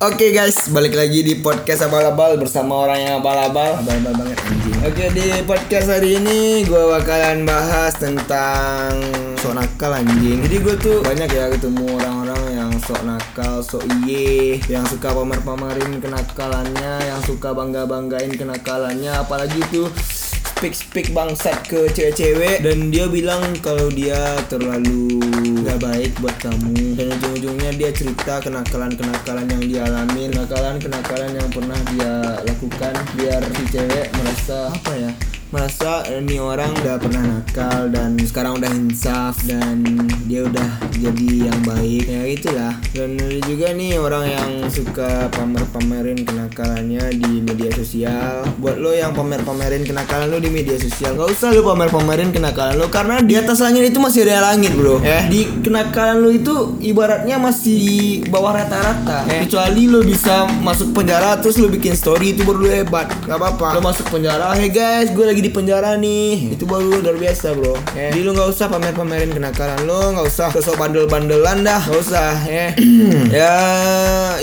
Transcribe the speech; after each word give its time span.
Oke 0.00 0.32
guys, 0.32 0.72
balik 0.72 0.96
lagi 0.96 1.20
di 1.20 1.44
podcast 1.44 1.84
abal-abal 1.84 2.40
bersama 2.40 2.88
orang 2.88 3.04
yang 3.04 3.14
abal-abal. 3.20 3.84
Abal-abal 3.84 4.16
banget 4.16 4.38
anjing. 4.48 4.78
Oke 4.80 5.04
di 5.12 5.28
podcast 5.44 5.92
hari 5.92 6.16
ini 6.16 6.64
gue 6.64 6.82
bakalan 6.88 7.44
bahas 7.44 7.92
tentang 8.00 8.96
sok 9.44 9.60
nakal 9.60 9.92
anjing. 9.92 10.40
Jadi 10.40 10.56
gue 10.56 10.74
tuh 10.80 11.04
banyak 11.04 11.28
ya 11.28 11.52
ketemu 11.52 12.00
orang-orang 12.00 12.42
yang 12.48 12.72
sok 12.80 13.04
nakal, 13.04 13.60
sok 13.60 13.84
iye 14.08 14.56
Yang 14.72 14.96
suka 14.96 15.12
pamer-pamerin 15.12 16.00
kenakalannya, 16.00 16.92
yang 17.04 17.20
suka 17.28 17.52
bangga-banggain 17.52 18.32
kenakalannya. 18.32 19.12
Apalagi 19.20 19.60
tuh 19.68 19.92
speak 20.60 20.76
speak 20.76 21.08
bangsat 21.16 21.56
ke 21.64 21.88
cewek-cewek. 21.88 22.60
Dan 22.60 22.92
dia 22.92 23.08
bilang 23.08 23.40
kalau 23.64 23.88
dia 23.88 24.36
terlalu 24.52 25.16
gak 25.64 25.80
baik 25.80 26.12
buat 26.20 26.36
kamu. 26.36 27.00
Dan 27.00 27.16
ujung-ujungnya 27.16 27.72
dia 27.80 27.88
cerita 27.96 28.44
kenakalan-kenakalan 28.44 29.48
yang 29.48 29.62
dia 29.64 29.82
alami 29.88 30.28
kenakalan-kenakalan 30.28 31.32
yang 31.32 31.48
pernah 31.48 31.80
dia 31.96 32.12
lakukan 32.44 32.94
biar 33.16 33.40
si 33.56 33.64
cewek 33.72 34.06
merasa 34.12 34.68
apa 34.68 34.92
ya 35.00 35.12
merasa 35.50 36.06
ini 36.06 36.38
orang 36.38 36.70
udah 36.78 36.96
pernah 37.02 37.22
nakal 37.26 37.90
dan 37.90 38.14
sekarang 38.22 38.62
udah 38.62 38.70
insaf 38.70 39.34
dan 39.50 39.82
dia 40.30 40.46
udah 40.46 40.70
jadi 40.94 41.50
yang 41.50 41.60
baik. 41.66 42.06
Ya 42.06 42.22
itulah 42.30 42.72
dan 42.94 43.18
ada 43.18 43.38
juga 43.42 43.74
nih 43.74 43.98
orang 43.98 44.30
yang 44.30 44.50
suka 44.70 45.26
pamer-pamerin 45.34 46.22
kenakalannya 46.22 47.02
di 47.18 47.42
media 47.42 47.70
sosial. 47.74 48.46
Buat 48.62 48.78
lo 48.78 48.94
yang 48.94 49.10
pamer-pamerin 49.10 49.82
kenakalan 49.82 50.30
lo 50.30 50.38
di 50.38 50.50
media 50.54 50.78
sosial 50.78 51.18
nggak 51.18 51.30
usah 51.34 51.50
lo 51.50 51.66
pamer-pamerin 51.66 52.30
kenakalan 52.30 52.78
lo 52.78 52.86
karena 52.86 53.18
di 53.18 53.34
atas 53.34 53.58
langit 53.58 53.90
itu 53.90 53.98
masih 53.98 54.22
ada 54.30 54.54
langit 54.54 54.70
bro. 54.78 55.02
Ya. 55.02 55.26
Di 55.26 55.50
kenakalan 55.66 56.22
lo 56.22 56.30
itu 56.30 56.78
ibaratnya 56.78 57.42
masih 57.42 57.74
di 57.74 57.98
bawah 58.30 58.54
rata-rata. 58.54 59.26
Eh, 59.26 59.50
kecuali 59.50 59.90
lo 59.90 60.06
bisa 60.06 60.46
masuk 60.62 60.94
penjara 60.94 61.34
terus 61.42 61.58
lo 61.58 61.66
bikin 61.66 61.98
story 61.98 62.38
itu 62.38 62.46
baru 62.46 62.58
lo 62.62 62.70
hebat. 62.70 63.10
Nggak 63.26 63.38
apa-apa. 63.42 63.66
Lo 63.74 63.80
masuk 63.82 64.06
penjara 64.14 64.54
hey 64.54 64.70
guys 64.70 65.10
gue 65.10 65.26
lagi 65.26 65.39
di 65.40 65.50
penjara 65.50 65.96
nih. 65.96 66.54
Itu 66.54 66.64
baru 66.68 67.00
luar 67.00 67.16
biasa 67.16 67.56
bro. 67.56 67.74
Ya. 67.96 68.12
jadi 68.12 68.20
lu 68.22 68.36
nggak 68.36 68.50
usah 68.52 68.66
pamer-pamerin 68.70 69.32
kenakalan 69.32 69.80
lo 69.88 70.14
nggak 70.16 70.26
usah 70.28 70.48
sosok 70.52 70.76
bandel-bandelan 70.78 71.64
dah. 71.64 71.82
Nggak 71.84 72.00
usah 72.00 72.30
ya 72.46 72.66
ya 73.40 73.56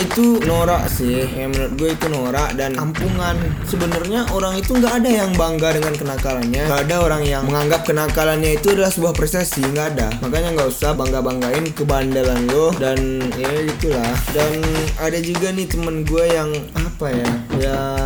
itu 0.01 0.41
norak 0.43 0.89
sih. 0.89 1.25
Ya 1.25 1.45
menurut 1.47 1.73
gue 1.77 1.89
itu 1.93 2.05
norak 2.09 2.57
dan 2.57 2.73
kampungan 2.73 3.37
sebenarnya 3.69 4.27
orang 4.33 4.57
itu 4.57 4.75
nggak 4.75 4.93
ada 5.03 5.09
yang 5.09 5.31
bangga 5.37 5.77
dengan 5.77 5.93
kenakalannya. 5.95 6.63
Nggak 6.67 6.81
ada 6.89 6.95
orang 7.01 7.23
yang 7.23 7.43
menganggap 7.45 7.81
kenakalannya 7.85 8.57
itu 8.57 8.73
adalah 8.73 8.91
sebuah 8.91 9.13
prestasi 9.13 9.61
nggak 9.61 9.87
ada. 9.97 10.07
Makanya 10.21 10.57
nggak 10.57 10.69
usah 10.69 10.93
bangga-banggain 10.97 11.65
kebandelan 11.73 12.49
lo 12.49 12.73
dan 12.75 13.21
ya 13.37 13.51
itulah. 13.63 14.13
Dan 14.33 14.61
ada 14.97 15.17
juga 15.21 15.53
nih 15.53 15.67
temen 15.69 16.03
gue 16.03 16.25
yang 16.27 16.49
apa 16.75 17.07
ya 17.13 17.31
yang 17.57 17.96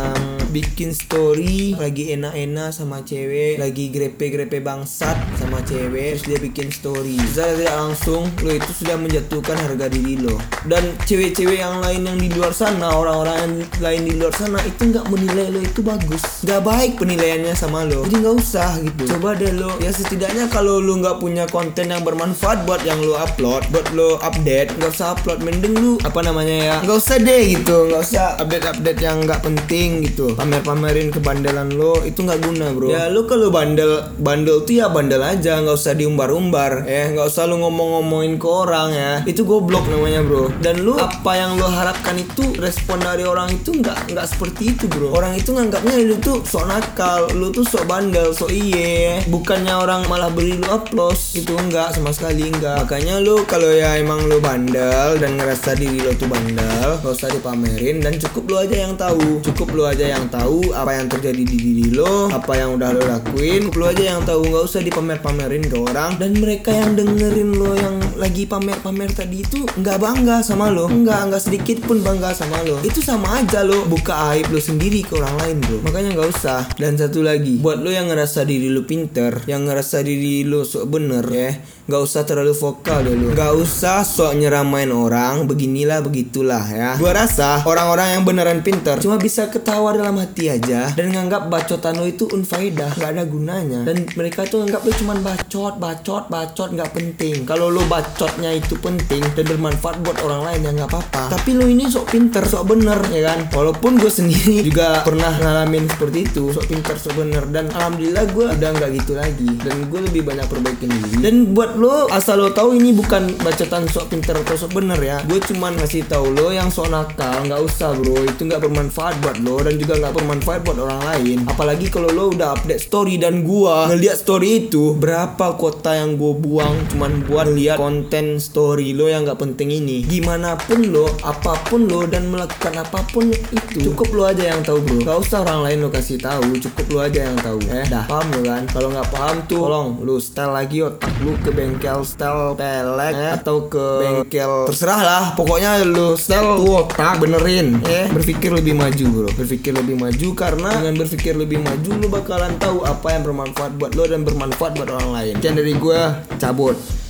bikin 0.52 0.92
story 0.92 1.72
lagi 1.80 2.12
enak-enak 2.12 2.76
sama 2.76 3.00
cewek 3.00 3.56
lagi 3.56 3.88
grepe-grepe 3.88 4.60
bangsat 4.60 5.16
sama 5.40 5.64
cewek 5.64 6.20
terus 6.20 6.24
dia 6.28 6.38
bikin 6.38 6.68
story. 6.68 7.16
Secara 7.32 7.56
tidak 7.56 7.76
langsung 7.80 8.28
lo 8.44 8.52
itu 8.52 8.70
sudah 8.84 9.00
menjatuhkan 9.00 9.56
harga 9.56 9.88
diri 9.88 10.20
lo. 10.20 10.36
Dan 10.68 10.92
cewek-cewek 11.08 11.56
yang 11.56 11.80
lain 11.80 12.04
yang 12.04 12.18
di 12.20 12.28
luar 12.36 12.52
sana 12.52 12.92
orang-orang 12.92 13.36
yang 13.40 13.54
lain 13.80 14.02
di 14.04 14.12
luar 14.20 14.34
sana 14.36 14.60
itu 14.60 14.92
nggak 14.92 15.08
menilai 15.08 15.48
lo 15.48 15.60
itu 15.64 15.80
bagus. 15.80 16.44
Nggak 16.44 16.60
baik 16.60 16.92
penilaiannya 17.00 17.54
sama 17.56 17.88
lo. 17.88 18.04
Jadi 18.04 18.16
nggak 18.20 18.36
usah 18.36 18.70
gitu. 18.84 19.02
Coba 19.16 19.32
deh 19.32 19.56
lo 19.56 19.72
ya 19.80 19.88
setidaknya 19.88 20.52
kalau 20.52 20.84
lo 20.84 21.00
nggak 21.00 21.16
punya 21.16 21.48
konten 21.48 21.88
yang 21.88 22.04
bermanfaat 22.04 22.68
buat 22.68 22.84
yang 22.84 23.00
lo 23.00 23.16
upload 23.16 23.64
buat 23.72 23.88
lo 23.96 24.20
update 24.20 24.76
nggak 24.76 24.92
usah 24.92 25.16
upload 25.16 25.40
mending 25.40 25.72
lu 25.80 25.96
apa 26.04 26.20
namanya 26.20 26.56
ya 26.60 26.76
nggak 26.84 26.98
usah 27.00 27.16
deh 27.16 27.56
gitu. 27.56 27.88
Nggak 27.88 28.02
usah 28.04 28.36
update-update 28.36 29.00
yang 29.00 29.24
nggak 29.24 29.40
penting 29.40 30.04
gitu 30.04 30.36
pamer-pamerin 30.42 31.14
kebandelan 31.14 31.70
lo 31.70 32.02
itu 32.02 32.26
nggak 32.26 32.40
guna 32.42 32.74
bro. 32.74 32.90
Ya 32.90 33.06
lo 33.06 33.30
kalau 33.30 33.54
bandel 33.54 34.02
bandel 34.18 34.66
tuh 34.66 34.74
ya 34.82 34.90
bandel 34.90 35.22
aja 35.22 35.62
nggak 35.62 35.78
usah 35.78 35.94
diumbar-umbar. 35.94 36.82
Ya 36.82 37.14
nggak 37.14 37.30
usah 37.30 37.46
lo 37.46 37.62
ngomong-ngomongin 37.62 38.42
ke 38.42 38.48
orang 38.50 38.90
ya. 38.90 39.12
Itu 39.22 39.46
goblok 39.46 39.86
namanya 39.86 40.26
bro. 40.26 40.50
Dan 40.58 40.82
lo 40.82 40.98
apa 40.98 41.38
yang 41.38 41.54
lo 41.62 41.70
harapkan 41.70 42.18
itu 42.18 42.58
respon 42.58 42.98
dari 42.98 43.22
orang 43.22 43.54
itu 43.54 43.70
nggak 43.70 44.10
nggak 44.10 44.26
seperti 44.26 44.74
itu 44.74 44.90
bro. 44.90 45.14
Orang 45.14 45.38
itu 45.38 45.54
nganggapnya 45.54 45.94
lo 46.10 46.18
tuh 46.18 46.42
sok 46.42 46.66
nakal 46.66 47.30
lo 47.38 47.54
tuh 47.54 47.62
sok 47.62 47.86
bandel 47.86 48.34
sok 48.34 48.50
iye. 48.50 49.22
Bukannya 49.30 49.78
orang 49.78 50.10
malah 50.10 50.34
beri 50.34 50.58
lo 50.58 50.82
upload 50.82 51.14
itu 51.38 51.54
enggak 51.54 51.94
sama 51.94 52.10
sekali 52.10 52.50
enggak 52.50 52.82
makanya 52.82 53.22
lo 53.22 53.46
kalau 53.46 53.70
ya 53.70 53.94
emang 53.94 54.26
lo 54.26 54.42
bandel 54.42 55.22
dan 55.22 55.38
ngerasa 55.38 55.78
diri 55.78 56.02
lo 56.02 56.10
tuh 56.18 56.26
bandel 56.26 56.98
gak 56.98 57.12
usah 57.14 57.30
dipamerin 57.30 58.02
dan 58.02 58.18
cukup 58.18 58.44
lo 58.50 58.56
aja 58.66 58.76
yang 58.82 58.98
tahu. 58.98 59.38
Cukup 59.46 59.68
lo 59.78 59.86
aja 59.86 60.08
yang 60.08 60.31
tahu 60.32 60.72
apa 60.72 60.96
yang 60.96 61.06
terjadi 61.12 61.42
di 61.44 61.56
diri 61.60 61.86
lo 61.92 62.32
apa 62.32 62.56
yang 62.56 62.80
udah 62.80 62.88
lo 62.96 63.02
lakuin. 63.04 63.68
Lo 63.76 63.84
aja 63.92 64.16
yang 64.16 64.24
tahu 64.24 64.48
nggak 64.48 64.64
usah 64.64 64.80
dipamer-pamerin 64.80 65.68
ke 65.68 65.76
orang. 65.76 66.16
Dan 66.16 66.40
mereka 66.40 66.72
yang 66.72 66.96
dengerin 66.96 67.52
lo 67.52 67.76
yang 67.76 68.00
lagi 68.16 68.48
pamer-pamer 68.48 69.12
tadi 69.12 69.44
itu 69.44 69.68
nggak 69.68 69.98
bangga 70.00 70.40
sama 70.40 70.72
lo. 70.72 70.88
Nggak 70.88 71.20
nggak 71.28 71.42
sedikit 71.44 71.84
pun 71.84 72.00
bangga 72.00 72.32
sama 72.32 72.64
lo. 72.64 72.80
Itu 72.80 73.04
sama 73.04 73.44
aja 73.44 73.60
lo 73.60 73.84
buka 73.84 74.32
aib 74.32 74.48
lo 74.48 74.58
sendiri 74.58 75.04
ke 75.04 75.20
orang 75.20 75.36
lain 75.44 75.56
bro. 75.60 75.78
Makanya 75.84 76.16
nggak 76.16 76.30
usah. 76.32 76.60
Dan 76.80 76.96
satu 76.96 77.20
lagi 77.20 77.60
buat 77.60 77.84
lo 77.84 77.92
yang 77.92 78.08
ngerasa 78.08 78.48
diri 78.48 78.72
lo 78.72 78.88
pinter 78.88 79.44
yang 79.44 79.66
ngerasa 79.66 80.00
diri 80.00 80.46
lo 80.46 80.62
sok 80.62 80.84
bener 80.88 81.26
ya 81.28 81.50
nggak 81.82 82.02
usah 82.02 82.22
terlalu 82.22 82.54
vokal 82.54 83.02
dulu 83.02 83.34
nggak 83.34 83.52
usah 83.58 84.06
sok 84.06 84.38
nyeramain 84.38 84.88
orang 84.94 85.50
beginilah 85.50 85.98
begitulah 85.98 86.62
ya. 86.62 86.94
Gua 86.96 87.10
rasa 87.10 87.60
orang-orang 87.66 88.16
yang 88.16 88.22
beneran 88.22 88.62
pinter 88.62 89.02
cuma 89.02 89.18
bisa 89.18 89.50
ketawa 89.50 89.90
dalam 89.90 90.14
hati 90.22 90.44
aja 90.46 90.94
dan 90.94 91.10
nganggap 91.10 91.50
bacotan 91.50 91.98
lo 91.98 92.06
itu 92.06 92.30
unfaedah 92.30 92.94
nggak 92.94 93.10
ada 93.18 93.24
gunanya. 93.26 93.80
Dan 93.82 94.06
mereka 94.14 94.46
tuh 94.46 94.62
nganggap 94.62 94.86
lo 94.86 94.92
cuman 94.94 95.18
bacot 95.20 95.74
bacot 95.82 96.24
bacot 96.30 96.70
nggak 96.72 96.90
penting. 96.94 97.42
Kalau 97.42 97.68
lo 97.68 97.82
bacotnya 97.90 98.54
itu 98.54 98.78
penting 98.78 99.22
dan 99.34 99.44
bermanfaat 99.50 99.98
buat 100.06 100.18
orang 100.22 100.46
lain 100.46 100.60
ya 100.62 100.70
nggak 100.78 100.90
apa-apa. 100.90 101.22
Tapi 101.34 101.50
lo 101.58 101.66
ini 101.66 101.90
sok 101.90 102.14
pinter 102.14 102.46
sok 102.46 102.70
bener 102.70 102.98
ya 103.10 103.34
kan? 103.34 103.50
Walaupun 103.50 103.98
gue 103.98 104.12
sendiri 104.12 104.62
juga 104.68 105.02
pernah 105.02 105.34
ngalamin 105.34 105.90
seperti 105.90 106.30
itu 106.30 106.54
sok 106.54 106.66
pinter 106.70 106.94
sok 106.94 107.18
bener. 107.18 107.44
Dan 107.50 107.72
alhamdulillah 107.74 108.24
gue 108.30 108.46
udah 108.54 108.70
nggak 108.78 108.90
gitu 109.02 109.12
lagi. 109.18 109.50
Dan 109.58 109.90
gue 109.90 110.00
lebih 110.06 110.22
banyak 110.22 110.46
perbaikin 110.46 110.90
diri. 110.90 111.18
Dan 111.18 111.34
buat 111.56 111.74
lo 111.74 112.06
asal 112.12 112.38
lo 112.38 112.54
tahu 112.54 112.78
ini 112.78 112.94
bukan 112.94 113.34
bacotan 113.42 113.90
sok 113.90 114.14
pinter 114.14 114.38
atau 114.38 114.54
sok 114.54 114.78
bener 114.78 115.00
ya. 115.02 115.18
Gue 115.26 115.42
cuman 115.42 115.74
ngasih 115.80 116.06
tahu 116.06 116.30
lo 116.30 116.54
yang 116.54 116.70
sok 116.70 116.92
nakal 116.92 117.42
nggak 117.42 117.60
usah 117.60 117.96
bro. 117.96 118.22
Itu 118.22 118.46
nggak 118.46 118.62
bermanfaat 118.62 119.18
buat 119.24 119.36
lo 119.42 119.58
dan 119.64 119.74
juga 119.80 119.98
nggak 119.98 120.11
bermanfaat 120.14 120.60
buat 120.64 120.78
orang 120.78 121.02
lain. 121.02 121.38
Apalagi 121.48 121.88
kalau 121.88 122.08
lo 122.12 122.32
udah 122.32 122.56
update 122.56 122.82
story 122.82 123.18
dan 123.18 123.42
gua 123.42 123.88
ngeliat 123.90 124.16
story 124.20 124.68
itu 124.68 124.94
berapa 124.96 125.56
kota 125.56 125.96
yang 125.96 126.14
gue 126.20 126.34
buang 126.38 126.74
cuman 126.92 127.24
buat 127.26 127.46
lihat 127.50 127.78
konten 127.80 128.38
story 128.38 128.92
lo 128.92 129.08
yang 129.08 129.24
nggak 129.24 129.40
penting 129.40 129.72
ini. 129.72 130.04
Gimana 130.04 130.54
pun 130.58 130.92
lo 130.92 131.08
apa 131.24 131.56
pun 131.68 131.88
lo 131.88 132.04
dan 132.04 132.28
melakukan 132.28 132.74
apa 132.78 133.00
pun 133.10 133.32
itu 133.32 133.90
cukup 133.90 134.08
lo 134.12 134.22
aja 134.28 134.52
yang 134.52 134.60
tahu 134.62 134.78
bro. 134.82 134.98
Nggak 135.02 135.18
usah 135.22 135.38
orang 135.46 135.60
lain 135.66 135.78
lo 135.84 135.88
kasih 135.88 136.18
tahu 136.20 136.58
cukup 136.60 136.86
lo 136.92 136.98
aja 137.04 137.20
yang 137.30 137.38
tahu. 137.40 137.58
Eh 137.70 137.86
dah. 137.88 138.04
Paham 138.10 138.26
lo 138.34 138.40
kan? 138.44 138.62
Kalau 138.70 138.88
nggak 138.92 139.08
paham 139.10 139.36
tuh 139.48 139.60
tolong 139.62 139.88
lo 140.02 140.16
style 140.18 140.52
lagi 140.52 140.78
otak 140.82 141.12
lu 141.22 141.38
ke 141.38 141.50
bengkel 141.54 142.02
style 142.02 142.58
pelek 142.58 143.14
eh, 143.14 143.32
atau 143.38 143.56
ke 143.70 143.86
bengkel 144.02 144.52
terserah 144.68 145.00
lah. 145.00 145.24
Pokoknya 145.38 145.82
lu 145.86 146.18
style 146.18 146.58
tuh 146.58 146.86
otak 146.86 147.22
benerin. 147.22 147.78
Ya 147.86 148.10
berpikir 148.10 148.50
lebih 148.50 148.74
maju 148.74 149.04
bro. 149.08 149.30
Berpikir 149.38 149.72
lebih 149.72 149.96
maju 150.02 150.28
karena 150.34 150.70
dengan 150.82 150.94
berpikir 151.06 151.38
lebih 151.38 151.62
maju 151.62 151.90
lu 151.94 152.08
bakalan 152.10 152.58
tahu 152.58 152.82
apa 152.82 153.14
yang 153.14 153.22
bermanfaat 153.22 153.78
buat 153.78 153.94
lo 153.94 154.04
dan 154.10 154.26
bermanfaat 154.26 154.74
buat 154.74 154.90
orang 154.90 155.10
lain. 155.14 155.34
Sekian 155.38 155.54
dari 155.54 155.72
gue 155.78 156.00
cabut 156.42 157.01